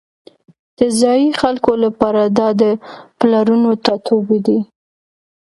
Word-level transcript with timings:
د 0.77 0.79
ځایی 0.99 1.27
خلکو 1.41 1.71
لپاره 1.83 2.21
دا 2.37 2.49
د 2.61 2.63
پلرونو 3.19 3.69
ټاټوبی 3.85 4.39
دی 4.47 4.59